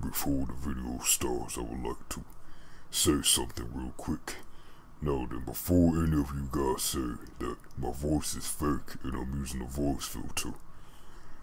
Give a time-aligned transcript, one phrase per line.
[0.00, 2.22] Before the video starts, I would like to
[2.90, 4.36] say something real quick.
[5.02, 9.38] Now then, before any of you guys say that my voice is fake and I'm
[9.40, 10.54] using a voice filter,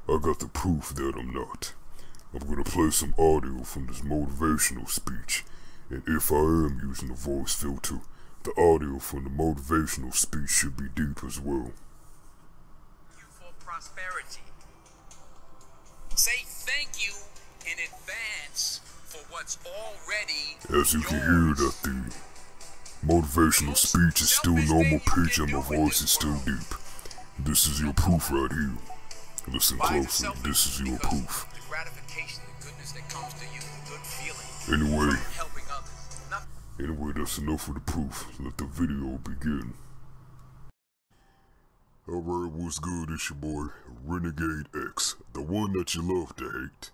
[0.08, 1.74] I got the proof that I'm not.
[2.34, 5.44] I'm gonna play some audio from this motivational speech,
[5.90, 8.00] and if I am using a voice filter,
[8.44, 11.72] the audio from the motivational speech should be deep as well.
[13.18, 14.42] you for prosperity.
[16.16, 17.14] Say thank you
[17.66, 21.96] in advance for what's already As you can hear that the
[23.06, 26.70] motivational speech is still normal pitch and my voice is still deep.
[27.40, 28.72] This is your proof right here.
[29.52, 31.48] Listen closely, this is your proof.
[31.54, 36.22] The gratification, the goodness that comes to you, the good feeling Anyway, from helping others.
[36.30, 36.44] Not
[36.80, 38.28] anyway, that's enough for the proof.
[38.40, 39.74] Let the video begin.
[42.08, 43.10] Alright, what's good?
[43.10, 43.74] It's your boy,
[44.06, 46.92] Renegade X, the one that you love to hate.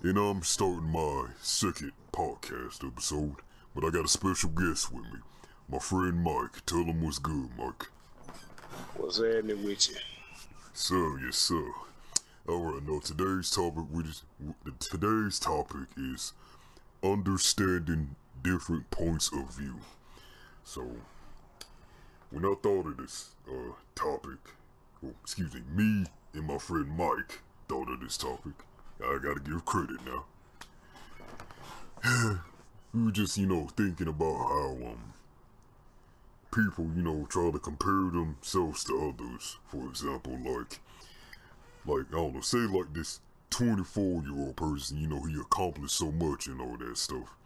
[0.00, 3.34] And I'm starting my second podcast episode,
[3.74, 5.18] but I got a special guest with me.
[5.68, 6.64] My friend Mike.
[6.66, 7.88] Tell him what's good, Mike.
[8.96, 9.96] What's happening with you?
[10.72, 11.72] Sir, yes, sir.
[12.48, 14.22] Alright, now today's topic with
[14.78, 16.32] today's topic is
[17.02, 19.80] understanding different points of view.
[20.62, 20.86] So,
[22.30, 24.38] when I thought of this uh, topic,
[25.02, 28.54] well, excuse me, me and my friend Mike thought of this topic.
[29.00, 30.24] I gotta give credit now.
[32.92, 35.14] we were just, you know, thinking about how um
[36.52, 39.58] people, you know, try to compare themselves to others.
[39.68, 40.80] For example, like,
[41.86, 45.96] like I don't know, say like this 24 year old person, you know, he accomplished
[45.96, 47.36] so much and all that stuff.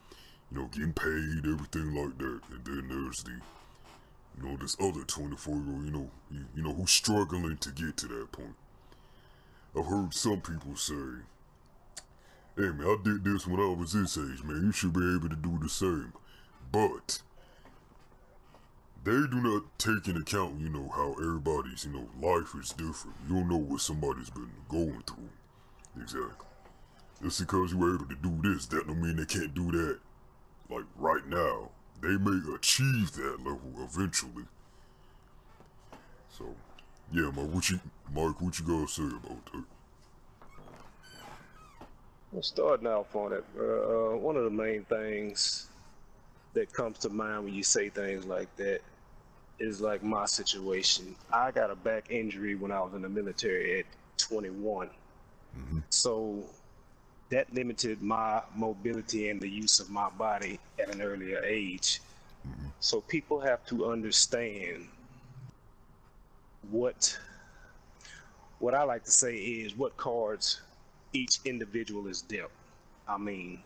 [0.50, 2.40] You know, getting paid, everything like that.
[2.50, 6.62] And then there's the, you know, this other 24 year old, you know, you, you
[6.62, 8.54] know, who's struggling to get to that point.
[9.76, 11.22] I've heard some people say,
[12.56, 14.62] hey man, I did this when I was this age, man.
[14.66, 16.12] You should be able to do the same.
[16.70, 17.22] But
[19.04, 23.16] they do not take into account, you know, how everybody's, you know, life is different.
[23.28, 25.28] You don't know what somebody's been going through.
[26.00, 26.46] Exactly.
[27.22, 29.98] Just because you were able to do this, that don't mean they can't do that,
[30.70, 31.70] like, right now.
[32.00, 34.44] They may achieve that level eventually.
[36.28, 36.46] So,
[37.12, 37.80] yeah, Mike, what you,
[38.12, 39.64] Mike, what you gotta say about that?
[42.32, 45.68] Well, starting off on it, uh, uh, one of the main things
[46.54, 48.80] that comes to mind when you say things like that
[49.58, 51.14] is like my situation.
[51.32, 53.86] I got a back injury when I was in the military at
[54.18, 54.90] 21.
[55.90, 56.44] So
[57.30, 62.00] that limited my mobility and the use of my body at an earlier age.
[62.80, 64.88] So people have to understand
[66.70, 67.18] what
[68.58, 70.60] what I like to say is what cards
[71.12, 72.50] each individual is dealt.
[73.06, 73.60] I mean,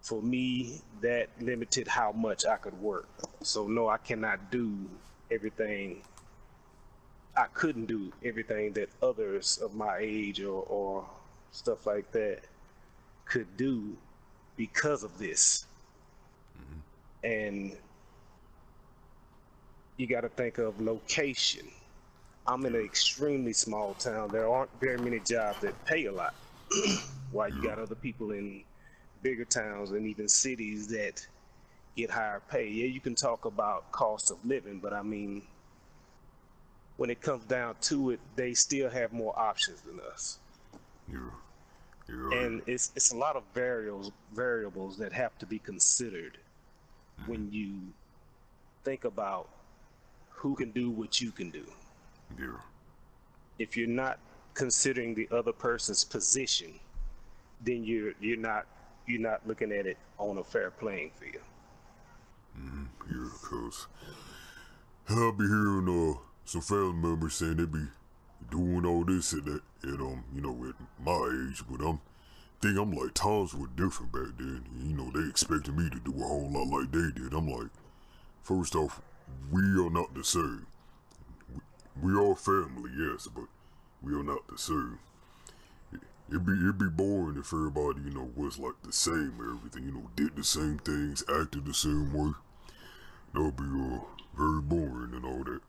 [0.00, 3.08] for me, that limited how much I could work.
[3.42, 4.88] So no, I cannot do
[5.30, 6.02] everything.
[7.36, 11.06] I couldn't do everything that others of my age or, or
[11.52, 12.40] stuff like that
[13.24, 13.96] could do
[14.56, 15.66] because of this.
[16.58, 17.26] Mm-hmm.
[17.26, 17.76] And
[19.96, 21.66] you got to think of location.
[22.46, 24.30] I'm in an extremely small town.
[24.30, 26.34] There aren't very many jobs that pay a lot.
[27.32, 28.62] While you got other people in
[29.22, 31.26] bigger towns and even cities that
[31.96, 32.68] get higher pay.
[32.68, 35.42] Yeah, you can talk about cost of living, but I mean,
[36.96, 40.38] when it comes down to it, they still have more options than us.
[41.10, 41.18] Yeah.
[42.08, 42.14] Yeah.
[42.14, 42.38] right.
[42.38, 46.36] And it's it's a lot of variables variables that have to be considered
[47.20, 47.30] mm-hmm.
[47.30, 47.78] when you
[48.84, 49.48] think about
[50.30, 51.64] who can do what you can do.
[52.38, 52.56] Yeah.
[53.58, 54.18] if you're not
[54.54, 56.72] considering the other person's position,
[57.64, 58.66] then you're you're not
[59.06, 61.42] you're not looking at it on a fair playing field.
[63.10, 63.86] Yeah, cause
[65.08, 67.86] I'll be hearing uh some family members saying they be
[68.50, 72.00] doing all this and that at um you know at my age, but I'm
[72.60, 74.64] think I'm like times were different back then.
[74.80, 77.32] You know they expected me to do a whole lot like they did.
[77.32, 77.70] I'm like,
[78.42, 79.00] first off,
[79.50, 80.66] we are not the same.
[82.00, 83.44] We, are family, yes, but
[84.02, 84.98] we are not the same.
[85.92, 89.34] It- It'd be it'd be boring if everybody you know was like the same.
[89.40, 92.32] Everything you know did the same things, acted the same way
[93.34, 94.00] that would be uh,
[94.36, 95.60] very boring and all that.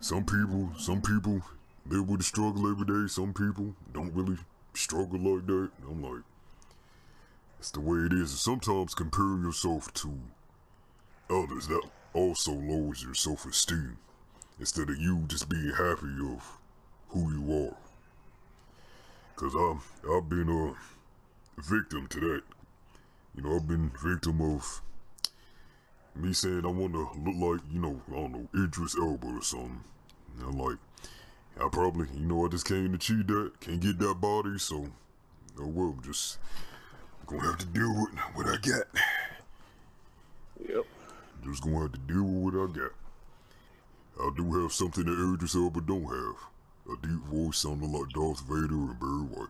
[0.00, 1.42] Some people, some people
[1.86, 3.08] they would struggle every day.
[3.08, 4.38] Some people don't really
[4.74, 5.70] struggle like that.
[5.88, 6.22] I'm like,
[7.58, 8.38] it's the way it is.
[8.38, 10.18] Sometimes comparing yourself to
[11.30, 11.82] others that
[12.12, 13.96] also lowers your self-esteem
[14.58, 16.58] instead of you just being happy of
[17.08, 17.76] who you are.
[19.36, 19.80] Cause I'm,
[20.10, 22.42] I've been a victim to that.
[23.34, 24.80] You know, I've been victim of
[26.14, 29.42] me saying I want to look like, you know, I don't know, Idris Elba or
[29.42, 29.82] something.
[30.38, 30.76] And I'm like,
[31.60, 34.86] I probably, you know, I just can't achieve that, can't get that body, so,
[35.58, 36.38] no well, just
[37.26, 38.86] gonna have to deal with what I got.
[40.68, 40.84] Yep.
[41.44, 42.92] Just gonna have to deal with what I got.
[44.20, 46.36] I do have something to that Idris Elba don't have.
[46.92, 49.48] A deep voice sounding like Darth Vader and Barry White.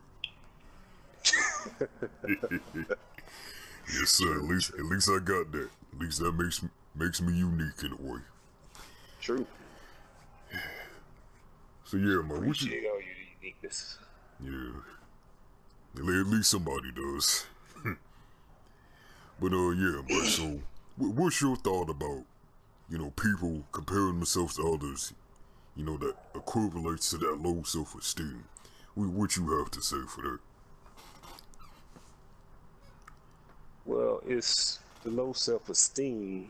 [3.93, 4.37] yes, sir.
[4.37, 5.69] At least, at least I got that.
[5.93, 6.61] At least that makes
[6.95, 8.19] makes me unique in a way.
[9.21, 9.45] True.
[11.83, 12.29] So yeah, man.
[12.29, 13.97] You, Appreciate all your uniqueness.
[14.43, 14.71] yeah.
[15.97, 17.45] At least somebody does.
[19.39, 20.25] but uh, yeah, man.
[20.25, 20.59] So,
[20.97, 22.23] what's your thought about,
[22.89, 25.13] you know, people comparing themselves to others?
[25.75, 28.45] You know that equivalates to that low self-esteem.
[28.93, 30.39] What, what you have to say for that?
[33.85, 36.49] Well, it's the low self-esteem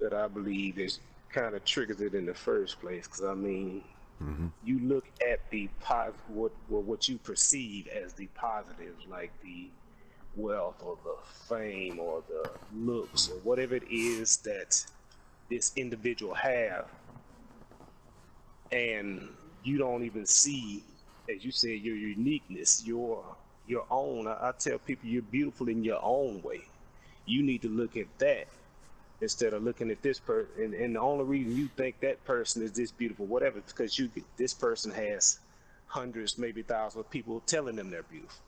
[0.00, 3.06] that I believe is kind of triggers it in the first place.
[3.06, 3.82] Because I mean,
[4.22, 4.46] mm-hmm.
[4.64, 9.68] you look at the pos- what what you perceive as the positives, like the
[10.36, 11.16] wealth or the
[11.48, 14.84] fame or the looks or whatever it is that
[15.50, 16.86] this individual have,
[18.72, 19.28] and
[19.64, 20.84] you don't even see,
[21.28, 23.24] as you said, your uniqueness, your
[23.66, 24.26] your own.
[24.26, 26.62] I, I tell people you're beautiful in your own way.
[27.26, 28.46] You need to look at that
[29.20, 30.50] instead of looking at this person.
[30.58, 34.10] And, and the only reason you think that person is this beautiful, whatever, because you
[34.36, 35.38] this person has
[35.86, 38.38] hundreds, maybe thousands of people telling them they're beautiful.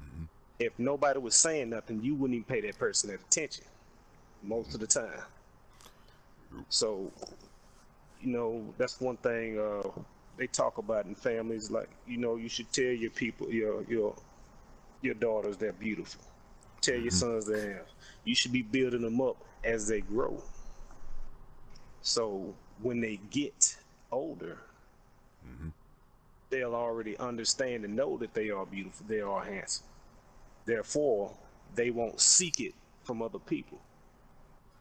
[0.00, 0.24] Mm-hmm.
[0.58, 3.64] If nobody was saying nothing, you wouldn't even pay that person that attention
[4.42, 5.22] most of the time.
[6.68, 7.10] So,
[8.20, 9.88] you know, that's one thing uh,
[10.36, 11.70] they talk about in families.
[11.70, 14.14] Like, you know, you should tell your people, your your
[15.02, 16.22] your daughters they're beautiful.
[16.80, 17.86] Tell your sons they have.
[18.24, 20.42] You should be building them up as they grow.
[22.02, 23.76] So when they get
[24.10, 24.58] older,
[26.50, 29.86] they'll already understand and know that they are beautiful, they are handsome.
[30.64, 31.32] Therefore,
[31.74, 32.74] they won't seek it
[33.04, 33.78] from other people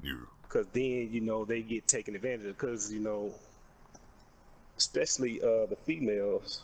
[0.04, 0.14] Yeah.
[0.44, 3.34] because then you know they get taken advantage of because you know
[4.78, 6.62] especially uh the females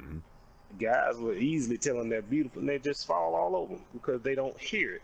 [0.00, 0.22] Mm.
[0.78, 4.22] guys will easily tell them they're beautiful and they just fall all over them because
[4.22, 5.02] they don't hear it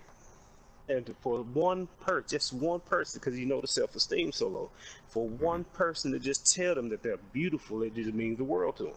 [0.89, 4.71] and for one per just one person because you know the self-esteem so low
[5.09, 8.77] for one person to just tell them that they're beautiful it just means the world
[8.77, 8.95] to them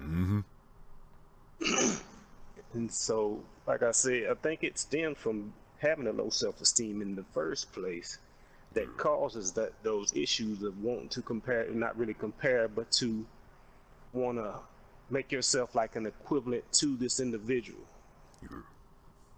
[0.00, 0.40] Mm-hmm.
[2.74, 7.14] and so like i said i think it stems from having a low self-esteem in
[7.14, 8.18] the first place
[8.72, 8.96] that mm.
[8.96, 13.24] causes that those issues of wanting to compare not really compare but to
[14.12, 14.54] want to
[15.10, 17.80] make yourself like an equivalent to this individual.
[18.42, 18.58] Yeah.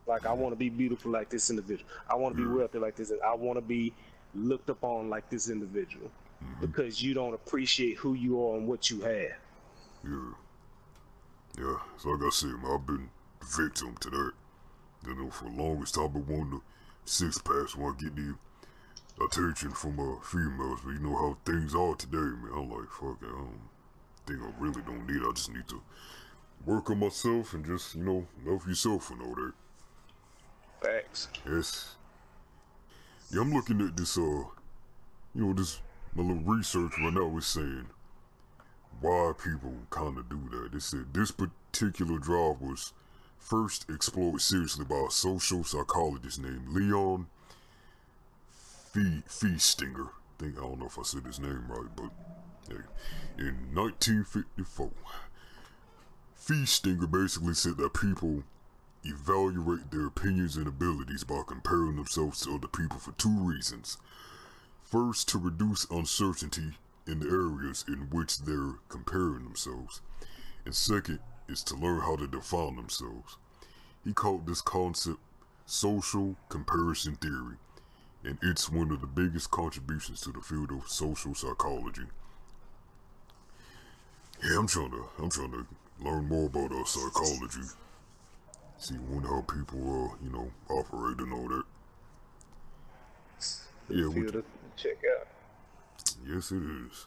[0.07, 0.37] like i mm.
[0.37, 1.89] want to be beautiful like this individual.
[2.09, 3.93] I want to be wealthy like this i want to be
[4.35, 6.11] looked upon like this individual
[6.61, 9.33] because you don't appreciate who you are and what you have.
[10.05, 10.33] Yeah.
[11.59, 11.77] Yeah.
[11.99, 13.11] So like I said, man, I've been
[13.45, 14.33] victim to that.
[15.07, 16.61] You know, for the longest time, i've wanted the
[17.05, 18.35] six packs when I get the
[19.25, 20.81] attention from uh, females.
[20.85, 22.51] But you know how things are today, man.
[22.55, 23.61] I'm like, fuck it, I don't
[24.27, 25.29] think I really don't need it.
[25.29, 25.83] I just need to
[26.67, 29.53] work on myself and just, you know, love yourself and all that.
[30.83, 31.97] facts Yes.
[33.33, 34.47] Yeah, I'm looking at this, uh, you
[35.35, 35.81] know, this,
[36.15, 37.87] my little research right now is saying
[39.01, 40.73] why people kind of do that.
[40.73, 42.93] They said this particular drive was
[43.41, 47.27] first explored seriously by a social psychologist named Leon
[48.93, 50.09] Fee Feestinger.
[50.09, 52.11] I think, I don't know if I said his name right, but
[52.69, 52.83] hey,
[53.39, 54.91] in 1954.
[56.41, 58.45] Feestinger basically said that people
[59.05, 63.97] evaluate their opinions and abilities by comparing themselves to other people for two reasons.
[64.85, 70.01] First, to reduce uncertainty in the areas in which they're comparing themselves,
[70.65, 71.21] and second
[71.51, 73.37] is to learn how to define themselves.
[74.05, 75.19] He called this concept
[75.67, 77.57] social comparison theory,
[78.25, 82.07] and it's one of the biggest contributions to the field of social psychology.
[84.43, 85.67] Yeah, I'm trying to I'm trying to
[86.01, 87.69] learn more about our psychology.
[88.79, 91.65] See, wonder how people, uh, you know, operate and all that.
[93.91, 94.23] Yeah, we,
[94.77, 95.27] check out
[96.29, 97.07] yes, it is.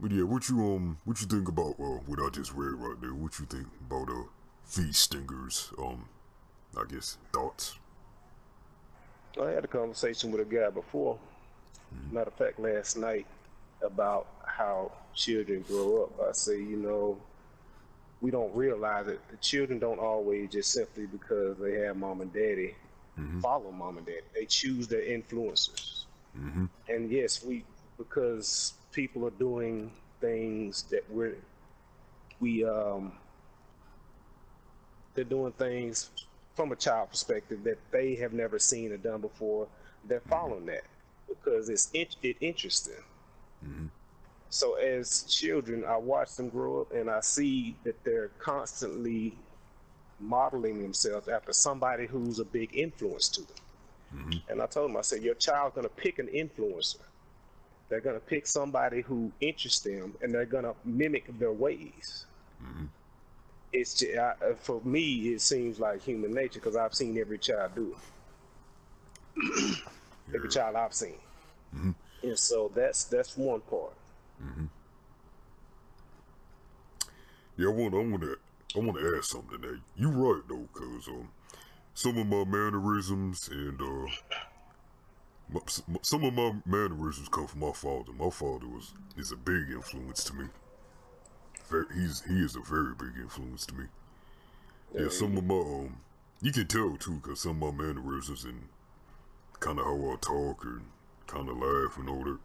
[0.00, 3.00] But yeah, what you um, what you think about uh, what I just read right
[3.00, 3.12] there?
[3.12, 4.22] What you think about uh,
[4.64, 5.72] fee stingers?
[5.78, 6.08] Um,
[6.76, 7.76] I guess thoughts.
[9.40, 11.18] I had a conversation with a guy before.
[12.12, 13.26] Matter of fact, last night
[13.84, 16.28] about how children grow up.
[16.28, 17.18] I say, you know,
[18.20, 19.20] we don't realize it.
[19.30, 22.74] The children don't always just simply because they have mom and daddy
[23.42, 24.20] follow mom and daddy.
[24.34, 26.04] They choose their influencers.
[26.88, 27.64] And yes, we
[27.98, 31.36] because people are doing things that we're
[32.40, 33.12] we um
[35.14, 36.10] they're doing things
[36.54, 39.68] from a child perspective that they have never seen or done before.
[40.06, 40.84] They're following that
[41.28, 43.04] because it's it, it interests them.
[44.50, 49.36] So as children, I watch them grow up, and I see that they're constantly
[50.20, 53.56] modeling themselves after somebody who's a big influence to them.
[54.48, 56.98] And I told them, I said, your child's gonna pick an influencer.
[57.90, 62.26] They're gonna pick somebody who interests them, and they're gonna mimic their ways.
[63.72, 67.38] It's just, I, uh, for me, it seems like human nature because I've seen every
[67.38, 67.96] child do
[69.36, 69.82] it.
[70.34, 71.18] every child I've seen,
[72.22, 73.92] and so that's that's one part.
[77.56, 78.36] Yeah, I want, I want to,
[78.76, 79.60] I want to add something.
[79.60, 81.28] That you right though, cause um,
[81.94, 84.10] some of my mannerisms and uh,
[86.02, 88.12] some of my mannerisms come from my father.
[88.12, 90.46] My father was is a big influence to me.
[91.94, 93.84] He's he is a very big influence to me.
[94.94, 95.96] Yeah, some of my um,
[96.42, 98.68] you can tell too, cause some of my mannerisms and
[99.60, 100.82] kind of how I talk and
[101.26, 102.38] kind of laugh and all that.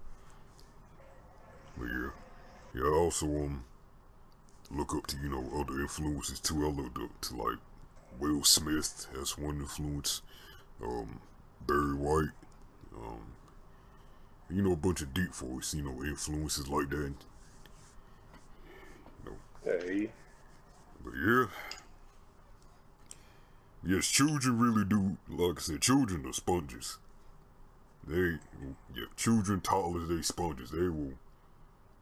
[1.77, 2.09] But yeah,
[2.75, 2.83] yeah.
[2.83, 3.63] I also um
[4.71, 6.65] look up to you know other influences too.
[6.65, 7.57] I looked up to like
[8.19, 10.21] Will Smith as one influence,
[10.83, 11.19] um,
[11.67, 12.29] Barry White,
[12.97, 13.19] um,
[14.49, 16.97] you know a bunch of deep voice, you know influences like that.
[16.97, 17.15] You
[19.25, 20.11] know, Hey,
[21.03, 21.45] but yeah.
[23.83, 26.97] Yes, children really do, like I said, children are sponges.
[28.07, 28.39] They,
[28.95, 30.71] yeah, children, toddlers, they sponges.
[30.71, 31.13] They will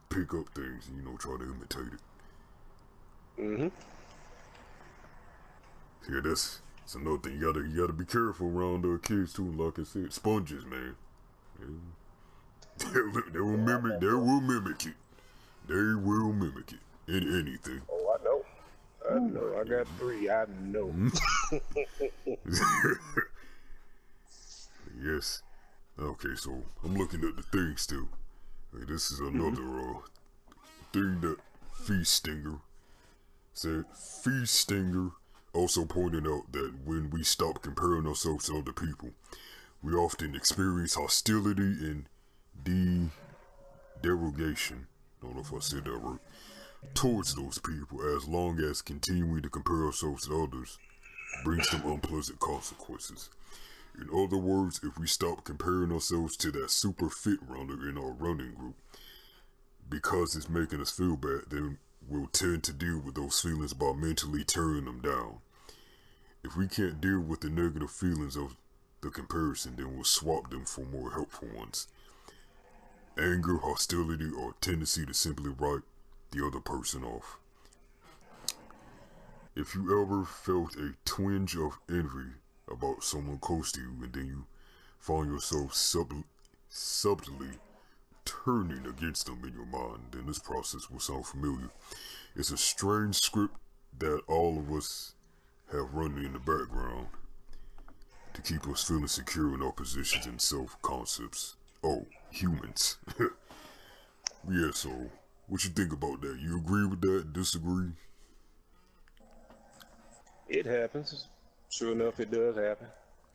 [0.09, 1.99] pick up things and, you know, try to imitate it.
[3.39, 3.67] mm-hmm.
[6.09, 7.33] Yeah, that's, that's another thing.
[7.39, 9.51] You gotta, you gotta be careful around uh, kids too.
[9.51, 10.95] Like I said, sponges, man.
[11.59, 11.67] Yeah.
[12.93, 14.95] They, will- they will mimic, they will mimic it.
[15.67, 17.81] They will mimic it in anything.
[17.91, 18.43] Oh, I know.
[19.11, 19.61] I know.
[19.61, 20.29] I got three.
[20.29, 20.93] I know.
[25.01, 25.41] Yes.
[25.99, 28.07] Okay, so I'm looking at the thing still.
[28.73, 29.99] Hey, this is another uh
[30.93, 31.37] thing that
[31.73, 32.59] Feast Stinger
[33.53, 33.85] said.
[34.23, 35.11] Feast Stinger
[35.53, 39.11] also pointed out that when we stop comparing ourselves to other people,
[39.81, 42.05] we often experience hostility and
[42.63, 43.09] de
[44.01, 44.87] derogation.
[45.21, 46.19] I don't know if I said that right.
[46.93, 50.77] Towards those people, as long as continuing to compare ourselves to others
[51.43, 53.29] brings some unpleasant consequences.
[53.99, 58.11] In other words, if we stop comparing ourselves to that super fit runner in our
[58.11, 58.75] running group
[59.89, 63.93] because it's making us feel bad, then we'll tend to deal with those feelings by
[63.93, 65.37] mentally tearing them down.
[66.43, 68.55] If we can't deal with the negative feelings of
[69.01, 71.87] the comparison, then we'll swap them for more helpful ones.
[73.17, 75.83] Anger, hostility, or tendency to simply write
[76.31, 77.37] the other person off.
[79.55, 82.31] If you ever felt a twinge of envy
[82.67, 84.45] about someone close to you and then you
[84.99, 86.23] find yourself sub-
[86.69, 87.59] subtly
[88.25, 91.69] turning against them in your mind, then this process will sound familiar.
[92.35, 93.55] It's a strange script
[93.99, 95.13] that all of us
[95.71, 97.07] have running in the background
[98.33, 101.55] to keep us feeling secure in our positions and self concepts.
[101.83, 102.97] Oh, humans.
[104.49, 104.89] yeah, so
[105.47, 106.39] what you think about that?
[106.39, 107.33] You agree with that?
[107.33, 107.91] Disagree?
[110.47, 111.27] It happens.
[111.69, 112.87] Sure enough, it does happen.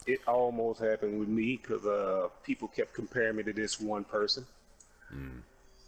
[0.06, 4.46] It almost happened with me because uh, people kept comparing me to this one person,
[5.14, 5.40] Mm.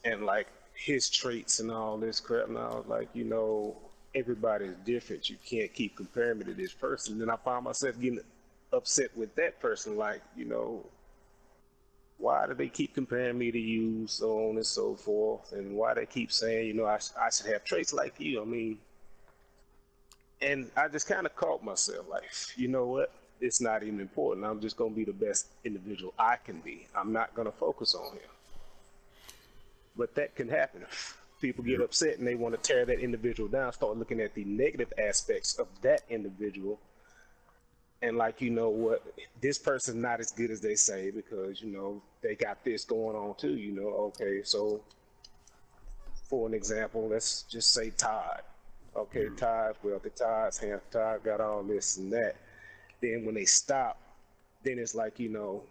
[0.04, 2.48] and like his traits and all this crap.
[2.48, 3.76] And I was like, you know,
[4.14, 5.28] everybody's different.
[5.28, 7.18] You can't keep comparing me to this person.
[7.18, 8.20] Then I found myself getting
[8.72, 9.96] upset with that person.
[9.96, 10.86] Like, you know,
[12.18, 15.94] why do they keep comparing me to you, so on and so forth, and why
[15.94, 18.42] they keep saying, you know, I, I should have traits like you.
[18.42, 18.78] I mean,
[20.42, 22.24] and I just kind of caught myself like,
[22.56, 23.12] you know what?
[23.40, 24.44] It's not even important.
[24.46, 26.86] I'm just gonna be the best individual I can be.
[26.94, 28.28] I'm not gonna focus on him.
[29.96, 30.84] But that can happen.
[31.40, 33.72] People get upset and they want to tear that individual down.
[33.72, 36.78] Start looking at the negative aspects of that individual,
[38.02, 39.02] and like, you know what?
[39.40, 43.16] This person's not as good as they say because you know they got this going
[43.16, 43.56] on too.
[43.56, 44.82] You know, okay, so
[46.30, 48.42] for an example, let's just say Todd.
[48.96, 49.34] Okay, hmm.
[49.34, 52.36] Todd, well, the Todd's hand, Todd got all this and that.
[53.02, 53.98] Then when they stop,
[54.62, 55.64] then it's like, you know,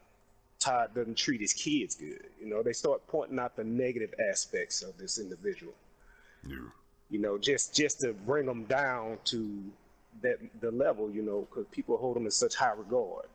[0.60, 2.28] Todd doesn't treat his kids good.
[2.40, 5.74] You know, they start pointing out the negative aspects of this individual.
[6.46, 6.58] Yeah.
[7.10, 9.64] You know, just just to bring them down to
[10.22, 13.26] that the level, you know, because people hold them in such high regard.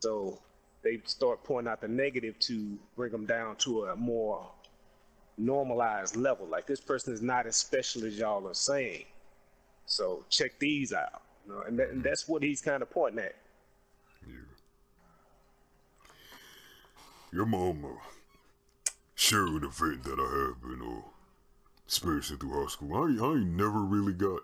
[0.00, 0.40] So
[0.82, 4.48] they start pointing out the negative to bring them down to a more
[5.36, 6.46] normalized level.
[6.46, 9.04] Like this person is not as special as y'all are saying.
[9.86, 11.22] So check these out.
[11.46, 13.34] You know, and, that, and that's what he's kind of pointing at.
[14.26, 14.34] Yeah.
[17.32, 17.96] Your mama
[19.14, 21.02] shared an event that I have been uh,
[21.86, 22.96] experiencing through high school.
[22.96, 24.40] I, I ain't never really got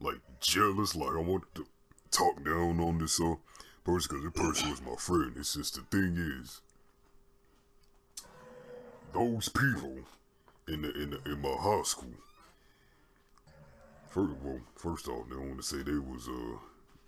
[0.00, 1.66] like jealous, like I want to
[2.10, 3.34] talk down on this uh,
[3.84, 5.34] person because the person was my friend.
[5.36, 6.60] It's just the thing is,
[9.12, 9.98] those people
[10.68, 12.14] in the in the, in my high school.
[14.08, 16.58] First, well, first off, I want to say they was uh,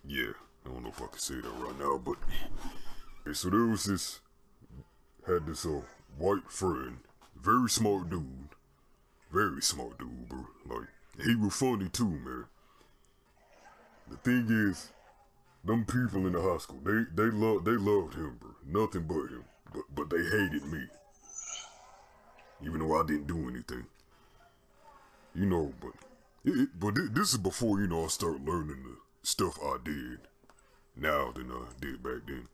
[0.05, 0.33] yeah.
[0.65, 2.17] I don't know if I can say that right now, but
[3.21, 4.19] okay, so there was this
[5.27, 5.81] had this uh
[6.17, 6.97] white friend,
[7.41, 8.49] very smart dude,
[9.31, 10.45] very smart dude, bro.
[10.65, 10.87] Like
[11.23, 12.45] he was funny too, man.
[14.09, 14.89] The thing is,
[15.63, 18.51] them people in the high school, they they love they loved him, bro.
[18.65, 19.43] Nothing but him,
[19.73, 20.87] but but they hated me
[22.63, 23.85] even though I didn't do anything.
[25.35, 25.91] You know, but
[26.45, 30.19] it, but this is before you know I start learning the stuff I did
[30.95, 32.47] now than I did back then.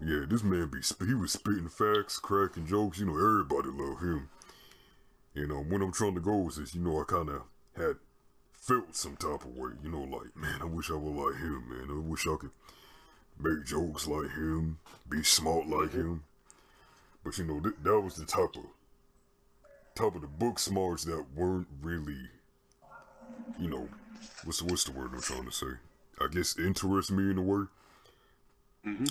[0.00, 2.98] Yeah, this man be he was spitting facts, cracking jokes.
[2.98, 4.28] You know, everybody love him.
[5.34, 7.42] You know, when I'm trying to go is this, you know, I kind of
[7.76, 7.96] had
[8.52, 9.70] felt some type of way.
[9.82, 11.88] You know, like man, I wish I were like him, man.
[11.90, 12.50] I wish I could
[13.38, 16.24] make jokes like him, be smart like him.
[17.24, 18.64] But you know, th- that was the type of
[19.94, 22.28] top of the book smarts that weren't really,
[23.58, 23.88] you know,
[24.44, 25.66] what's what's the word I'm trying to say?
[26.20, 27.64] I guess interest me in a way.
[28.86, 29.04] Mm-hmm.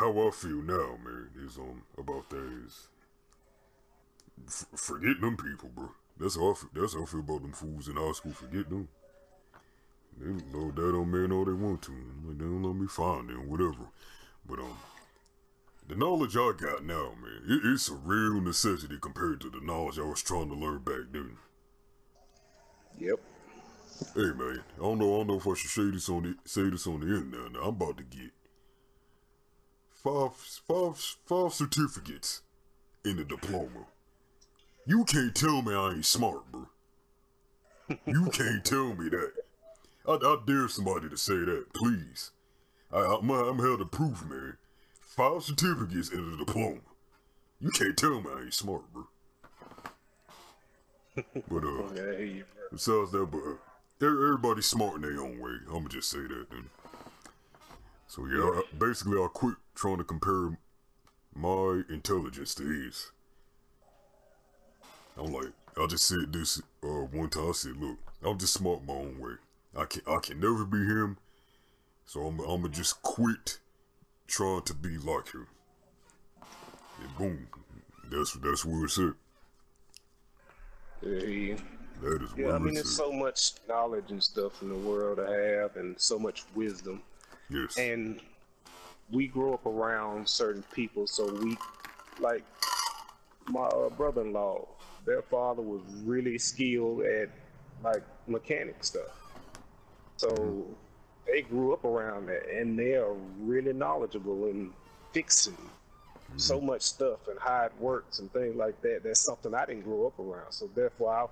[0.00, 2.88] How I feel now, man, is um about that is
[4.48, 5.90] f- forget them people, bro.
[6.18, 8.32] That's how I feel, that's how I feel about them fools in high school.
[8.32, 8.88] Forget them.
[10.18, 11.92] They load that on man all they want to.
[12.24, 13.90] Like, they don't let me find them, whatever.
[14.48, 14.78] But um,
[15.86, 19.98] the knowledge I got now, man, it, it's a real necessity compared to the knowledge
[19.98, 21.36] I was trying to learn back then.
[22.98, 23.20] Yep.
[24.14, 26.34] Hey man, I don't know, I don't know if I should say this on the
[26.46, 28.30] say this on the now I'm about to get
[30.02, 32.42] five five five certificates
[33.04, 33.86] in the diploma.
[34.86, 36.66] You can't tell me I ain't smart, bro.
[38.06, 39.32] You can't tell me that.
[40.06, 42.30] I, I dare somebody to say that, please.
[42.92, 44.56] I, I'm, I'm held to proof, man.
[45.00, 46.80] Five certificates in the diploma.
[47.60, 49.06] You can't tell me I ain't smart, bro.
[51.16, 52.68] But uh, Yeah, I bro.
[52.72, 55.56] besides that, but uh, everybody's smart in their own way.
[55.68, 56.70] I'ma just say that then.
[58.10, 60.58] So yeah, I, basically I quit trying to compare
[61.32, 63.12] my intelligence to his.
[65.16, 67.50] I'm like, I just said this uh, one time.
[67.50, 69.34] I said, look, I'm just smart my own way.
[69.76, 71.18] I can I can never be him.
[72.04, 73.60] So I'm I'ma just quit
[74.26, 75.46] trying to be like him.
[77.00, 77.46] And boom,
[78.10, 79.14] that's that's where it's at.
[81.00, 81.56] Yeah, I.
[82.02, 85.18] That is Yeah, I mean, it's there's so much knowledge and stuff in the world
[85.18, 87.02] to have, and so much wisdom.
[87.50, 87.76] Yes.
[87.76, 88.20] And
[89.10, 91.56] we grew up around certain people, so we,
[92.20, 92.44] like,
[93.48, 94.66] my uh, brother-in-law,
[95.04, 97.30] their father was really skilled at
[97.82, 99.10] like mechanic stuff.
[100.16, 100.66] So
[101.26, 104.70] they grew up around that, and they are really knowledgeable in
[105.12, 105.56] fixing
[106.36, 109.02] so much stuff and how it works and things like that.
[109.02, 111.30] That's something I didn't grow up around, so therefore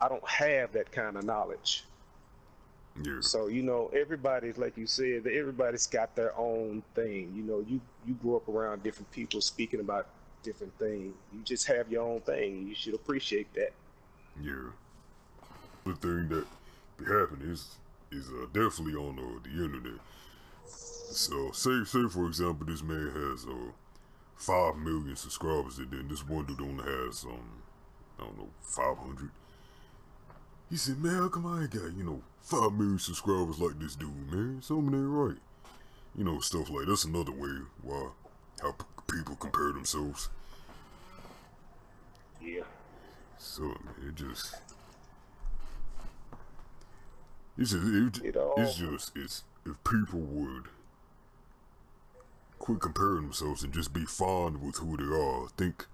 [0.00, 1.84] I, I don't have that kind of knowledge.
[3.02, 3.20] Yeah.
[3.20, 7.32] So you know, everybody's like you said, everybody's got their own thing.
[7.34, 10.08] You know, you you grew up around different people speaking about
[10.42, 11.14] different things.
[11.32, 12.66] You just have your own thing.
[12.66, 13.72] You should appreciate that.
[14.42, 14.70] Yeah.
[15.84, 16.46] The thing that
[16.98, 17.76] be happening is
[18.10, 20.00] is uh, definitely on uh, the internet.
[20.66, 23.72] So say say for example this man has uh
[24.36, 27.62] five million subscribers and then this one dude only has um
[28.18, 29.30] I don't know five hundred.
[30.70, 33.96] He said, man, how come I ain't got, you know, five million subscribers like this
[33.96, 34.62] dude, man?
[34.62, 35.36] Something ain't right.
[36.16, 37.50] You know, stuff like that's another way
[37.82, 38.08] why
[38.62, 38.84] how p-
[39.16, 40.28] people compare themselves.
[42.40, 42.62] Yeah.
[43.38, 43.78] So man,
[44.08, 44.54] it just
[47.58, 47.84] it's just
[48.22, 50.64] it, It all- it's just it's if people would
[52.58, 55.86] quit comparing themselves and just be fine with who they are, I think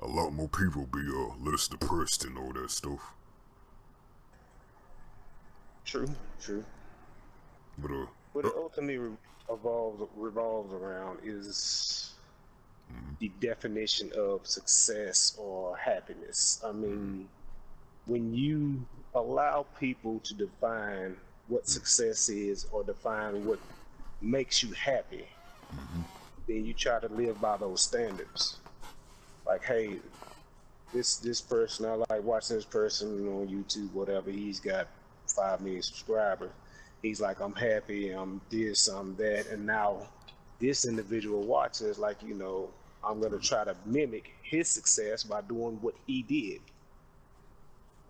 [0.00, 3.12] a lot more people be uh, less depressed and all that stuff.
[5.84, 6.08] True.
[6.40, 6.64] True.
[7.78, 9.16] But uh, What it ultimately re-
[9.48, 12.14] revolves revolves around is
[12.92, 13.14] mm-hmm.
[13.18, 16.62] the definition of success or happiness.
[16.64, 18.12] I mean, mm-hmm.
[18.12, 21.16] when you allow people to define
[21.48, 21.70] what mm-hmm.
[21.70, 23.58] success is or define what
[24.20, 25.24] makes you happy,
[26.46, 28.58] then you try to live by those standards.
[29.46, 29.96] Like, hey,
[30.92, 34.30] this this person I like watching this person on YouTube, whatever.
[34.30, 34.88] He's got
[35.40, 36.50] five million subscribers.
[37.02, 40.06] He's like, I'm happy, I'm this, I'm that, and now
[40.58, 42.68] this individual watches like, you know,
[43.02, 46.60] I'm gonna try to mimic his success by doing what he did.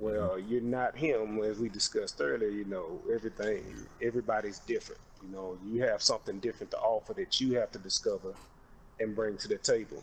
[0.00, 2.48] Well, you're not him, as we discussed earlier.
[2.48, 3.62] You know, everything,
[4.02, 5.00] everybody's different.
[5.22, 8.34] You know, you have something different to offer that you have to discover
[8.98, 10.02] and bring to the table.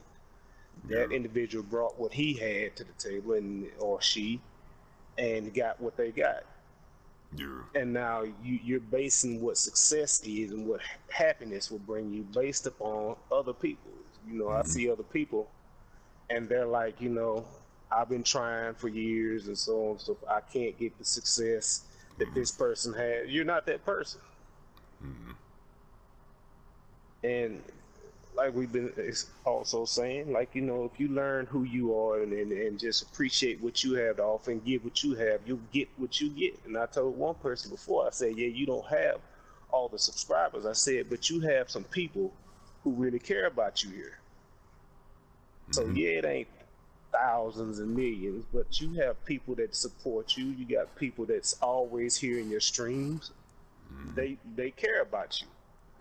[0.88, 4.40] That individual brought what he had to the table, and or she,
[5.18, 6.44] and got what they got.
[7.36, 7.62] Yeah.
[7.76, 12.68] And now you, you're basing what success is and what happiness will bring you based
[12.68, 13.92] upon other people.
[14.28, 14.70] You know, I mm-hmm.
[14.70, 15.50] see other people,
[16.30, 17.46] and they're like, you know,
[17.92, 21.84] I've been trying for years and so on, so I can't get the success
[22.18, 22.64] that this mm-hmm.
[22.64, 23.30] person had.
[23.30, 24.22] You're not that person.
[25.04, 25.32] Mm-hmm.
[27.24, 27.62] And
[28.38, 28.94] like we've been
[29.46, 33.02] also saying, like you know, if you learn who you are and, and, and just
[33.02, 36.30] appreciate what you have to offer and give what you have, you'll get what you
[36.30, 36.58] get.
[36.66, 39.20] And I told one person before, I said, yeah, you don't have
[39.72, 40.66] all the subscribers.
[40.66, 42.32] I said, but you have some people
[42.84, 44.20] who really care about you here.
[45.72, 45.98] So mm-hmm.
[45.98, 46.48] yeah, it ain't
[47.12, 50.46] thousands and millions, but you have people that support you.
[50.46, 53.32] You got people that's always hearing your streams.
[53.92, 54.16] Mm-hmm.
[54.16, 55.48] They they care about you.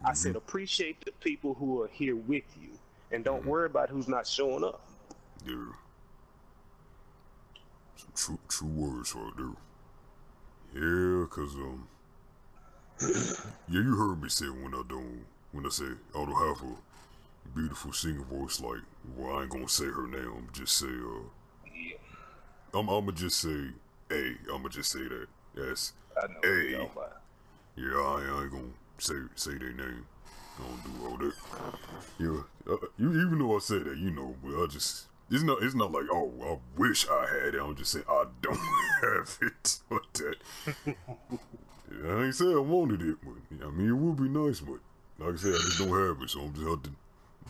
[0.04, 2.70] I said appreciate the people who are here with you,
[3.10, 4.80] and don't worry about who's not showing up.
[5.46, 5.54] Yeah.
[7.96, 9.56] Some true true words right there.
[10.74, 11.88] Yeah, cause um
[13.68, 16.76] Yeah, you heard me say when I don't when I say I don't have a
[17.54, 18.80] beautiful singing voice like
[19.16, 21.22] well I ain't gonna say her name, I'm just say uh
[21.74, 21.96] yeah.
[22.74, 23.70] I'm I'ma just say
[24.10, 25.26] A, I'ma just say that.
[25.56, 25.92] Yes.
[26.22, 26.50] I know what Hey.
[26.70, 27.22] you're talking about.
[27.76, 28.64] Yeah, I, I ain't gonna
[28.98, 30.06] say say their name.
[30.58, 31.34] I don't do all that.
[32.18, 35.62] Yeah, uh, you, even though I said that, you know, but I just it's not
[35.62, 37.60] it's not like oh I wish I had it.
[37.60, 38.56] I'm just saying I don't
[39.02, 40.96] have it like that.
[42.04, 44.78] I ain't say I wanted it, but I mean it would be nice, but
[45.18, 46.90] like I said, I just don't have it, so I'm just have to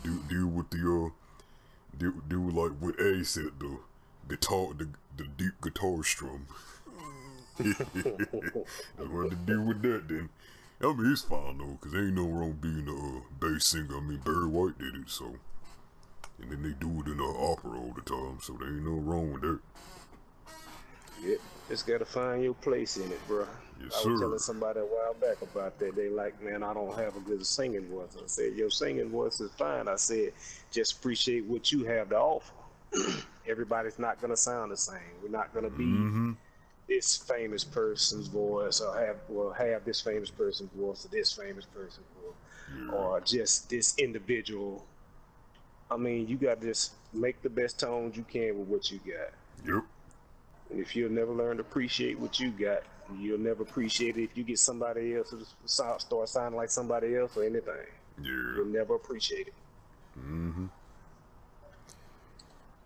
[0.03, 1.11] do deal with the uh
[1.99, 3.79] deal, deal like what A said the
[4.29, 6.47] guitar the the deep guitar strum.
[7.59, 10.29] I'm going to deal with that then.
[10.83, 13.97] I mean, it's fine though, cause ain't no wrong being a uh, bass singer.
[13.97, 15.37] I mean, Barry White did it, so.
[16.41, 18.91] And then they do it in the opera all the time, so there ain't no
[18.93, 19.59] wrong with that.
[21.25, 21.39] Yep.
[21.71, 23.47] Just gotta find your place in it, bro.
[23.83, 24.25] Yes, I was sir.
[24.25, 25.97] telling somebody a while back about that.
[25.97, 28.17] They like, man, I don't have a good singing voice.
[28.17, 29.89] I said, your singing voice is fine.
[29.89, 30.33] I said,
[30.71, 32.53] just appreciate what you have to offer.
[33.49, 34.99] Everybody's not gonna sound the same.
[35.23, 36.33] We're not gonna be Mm-hmm.
[36.89, 41.65] This famous person's voice, or have well have this famous person's voice, or this famous
[41.65, 44.85] person's voice, or just this individual.
[45.91, 48.99] I mean, you got to just make the best tones you can with what you
[48.99, 49.33] got.
[49.73, 49.85] Yep.
[50.71, 52.83] And if you'll never learn to appreciate what you got,
[53.19, 57.37] you'll never appreciate it if you get somebody else to start sounding like somebody else
[57.37, 57.87] or anything.
[58.21, 58.31] Yeah.
[58.57, 59.55] You'll never appreciate it.
[60.19, 60.67] Mm-hmm.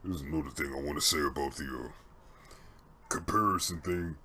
[0.04, 1.88] There's another thing I want to say about the uh,
[3.10, 4.16] comparison thing.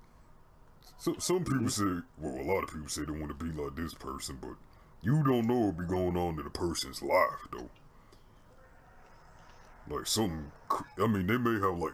[0.98, 3.76] So, some people say, well, a lot of people say they want to be like
[3.76, 4.54] this person, but
[5.02, 7.68] you don't know what be going on in a person's life, though.
[9.88, 10.50] Like something,
[10.98, 11.92] I mean, they may have like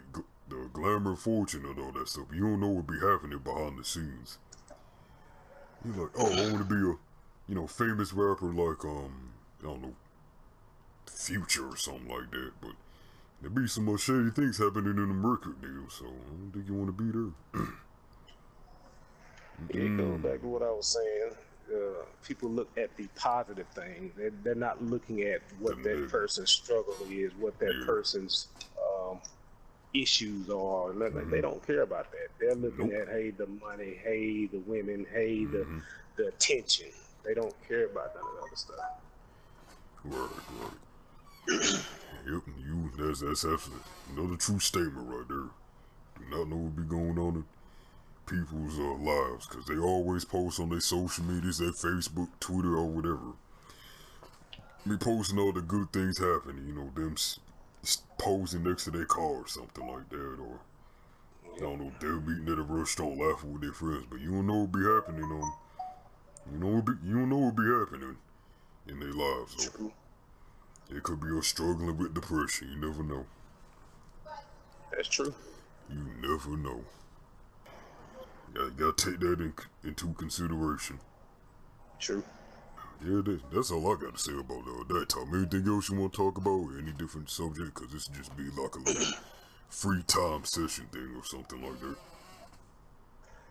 [0.48, 2.26] the glamour, fortune, and all that stuff.
[2.32, 4.38] You don't know what be happening behind the scenes.
[5.84, 6.94] You're like, oh, I want to be a,
[7.48, 9.94] you know, famous rapper like um, I don't know,
[11.06, 12.52] Future or something like that.
[12.60, 12.72] But
[13.42, 16.66] there be some more shady things happening in the record deal, so I don't think
[16.66, 17.66] you want to be there.
[19.68, 21.32] It goes back to what I was saying.
[21.72, 24.12] Uh, people look at the positive thing.
[24.16, 26.10] They're, they're not looking at what The that negative.
[26.10, 27.86] person's struggle is, what that Yeah.
[27.86, 28.48] person's
[28.82, 29.20] um,
[29.94, 30.92] issues are.
[30.92, 32.28] Like, They don't care about that.
[32.40, 32.98] They're looking Mm-hmm.
[32.98, 33.08] Nope.
[33.08, 35.78] at hey the money, hey the women, hey Mm-hmm.
[36.18, 36.88] the the attention.
[37.24, 38.76] They don't care about none of that other stuff.
[40.04, 40.72] Right, right.
[41.48, 42.90] Yep, you.
[42.98, 45.48] That's that's absolutely another true statement right there.
[46.18, 47.44] Do not know what be going on in
[48.26, 52.86] people's uh, lives because they always post on their social medias, their Facebook, Twitter, or
[52.86, 53.32] whatever.
[54.84, 57.16] Me posting all the good things happening, you know, them
[58.18, 60.60] posing next to their car or something like that, or
[61.54, 64.46] I don't know, they're meeting at a restaurant laughing with their friends, but you don't
[64.46, 65.52] know what be happening on.
[66.52, 68.16] You know be, you don't know what be happening
[68.88, 69.70] in their lives.
[69.78, 69.92] Though.
[71.02, 72.68] It could be you're struggling with depression.
[72.70, 73.26] You never know.
[74.94, 75.34] That's true.
[75.90, 76.84] You never know.
[78.54, 81.00] You gotta take that in, into consideration.
[81.98, 82.22] True.
[83.04, 85.08] Yeah, that, that's all I got to say about uh, that.
[85.08, 86.68] Tom, anything else you want to talk about?
[86.78, 87.74] Any different subject?
[87.74, 89.08] Because this just be like a little
[89.70, 91.96] free time session thing or something like that.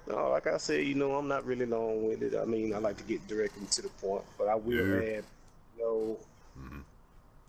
[0.07, 2.33] No, like I said, you know, I'm not really long with it.
[2.33, 4.95] I mean, I like to get directly to the point, but I will Yeah.
[4.95, 5.25] add,
[5.77, 6.17] you know,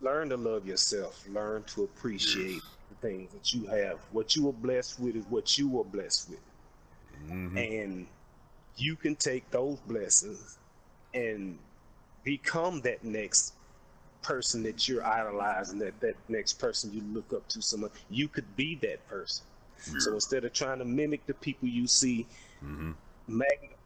[0.02, 1.26] learn to love yourself.
[1.28, 4.00] Learn to appreciate the things that you have.
[4.12, 6.40] What you were blessed with is what you were blessed with,
[7.30, 7.58] Mm-hmm.
[7.58, 8.08] and
[8.76, 10.58] you can take those blessings
[11.14, 11.58] and
[12.24, 13.54] become that next
[14.22, 15.78] person that you're idolizing.
[15.80, 17.92] That that next person you look up to so much.
[18.10, 19.46] You could be that person.
[19.98, 22.28] So instead of trying to mimic the people you see,
[22.64, 22.92] Mm-hmm.
[23.28, 23.76] mag-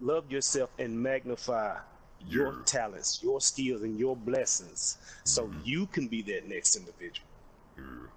[0.00, 1.80] love yourself and magnify
[2.28, 2.62] your Yeah.
[2.64, 5.60] talents, your skills, and your blessings, so Mm-hmm.
[5.64, 7.28] you can be that next individual.
[7.76, 8.08] Yeah.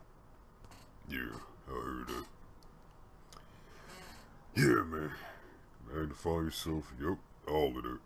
[1.09, 1.39] Yeah,
[1.69, 2.25] I heard that.
[4.55, 5.11] Yeah, man.
[5.93, 6.91] Magnify yourself.
[6.99, 7.17] Yep,
[7.47, 7.99] all of that.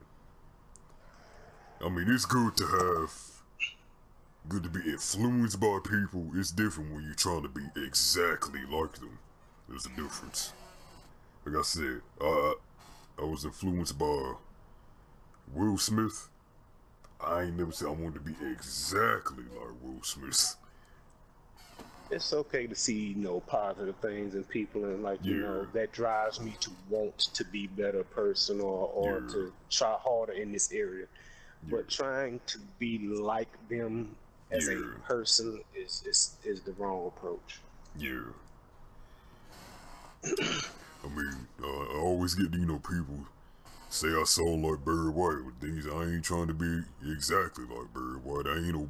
[1.83, 3.11] I mean, it's good to have,
[4.47, 6.29] good to be influenced by people.
[6.35, 9.17] It's different when you're trying to be exactly like them.
[9.67, 10.53] There's a difference.
[11.45, 12.53] Like I said, I,
[13.19, 14.33] I was influenced by
[15.53, 16.29] Will Smith.
[17.19, 20.55] I ain't never said I wanted to be exactly like Will Smith.
[22.09, 25.91] It's okay to see, you know, positive things in people, and like you know, that
[25.93, 29.27] drives me to want to be better person or or Yeah.
[29.33, 31.05] to try harder in this area.
[31.63, 31.77] Yeah.
[31.77, 34.15] But trying to be like them
[34.51, 34.79] as Yeah.
[34.79, 37.59] a person is is is the wrong approach.
[37.97, 38.23] Yeah.
[41.03, 43.25] I mean, uh, I always get, you know, people
[43.91, 45.45] say I sound like Barry White.
[45.45, 45.87] with these.
[45.87, 48.47] I ain't trying to be exactly like Barry White.
[48.47, 48.89] I ain't no,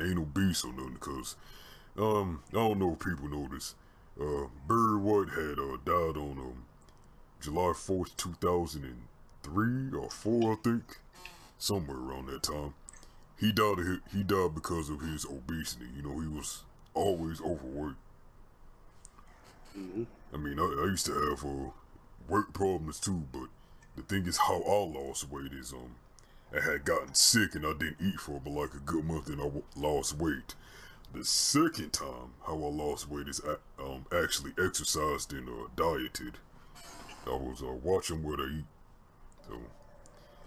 [0.00, 0.96] ain't no beast or nothing.
[1.00, 1.36] Cause,
[1.98, 3.74] um, I don't know if people know this.
[4.20, 6.64] Uh, Barry White had uh, died on um,
[7.40, 9.02] July fourth, two thousand and
[9.42, 11.00] three or four, I think,
[11.58, 12.74] somewhere around that time.
[13.38, 13.78] He died.
[14.12, 15.86] He died because of his obesity.
[15.96, 17.96] You know, he was always overweight.
[19.76, 20.06] Mhm.
[20.32, 21.70] I mean, I, I used to have uh,
[22.28, 23.48] weight problems too, but
[23.96, 25.94] the thing is, how I lost weight is um,
[26.56, 29.40] I had gotten sick and I didn't eat for about like a good month and
[29.40, 30.54] I lost weight.
[31.12, 36.38] The second time how I lost weight is I um actually exercised and uh, dieted.
[37.26, 38.64] I was uh, watching what I eat.
[39.48, 39.54] So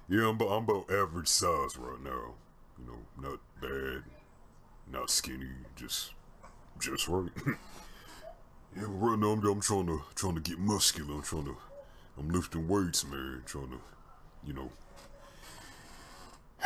[0.10, 2.34] yeah, I'm about, I'm about average size right now.
[2.78, 4.04] You know, not bad,
[4.92, 6.12] not skinny, just
[6.80, 7.32] just right.
[8.76, 11.16] Yeah, but right now I'm, I'm trying to trying to get muscular.
[11.16, 11.58] I'm trying to,
[12.18, 13.44] I'm lifting weights, man.
[13.46, 13.82] Trying to,
[14.46, 14.70] you know,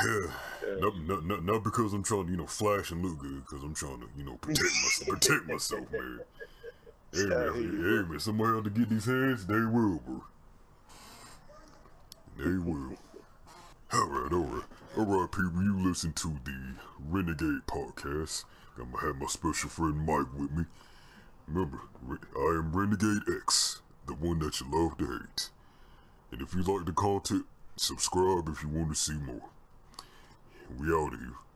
[0.03, 0.27] yeah,
[0.79, 3.43] not, not, not, not because I'm trying to, you know, flash and look good.
[3.45, 6.19] Because I'm trying to, you know, protect myself, protect myself, man.
[7.13, 9.45] Hey man, hey, man, somebody have to get these hands.
[9.45, 10.23] They will, bro.
[12.37, 12.97] They will.
[13.93, 14.63] All right, all right,
[14.97, 15.63] all right, people.
[15.63, 16.75] You listen to the
[17.09, 18.43] Renegade podcast.
[18.77, 20.65] I'm gonna have my special friend Mike with me.
[21.47, 21.81] Remember,
[22.35, 25.49] I am Renegade X, the one that you love to hate.
[26.31, 29.49] And if you like the content, subscribe if you want to see more.
[30.77, 31.46] We out of here.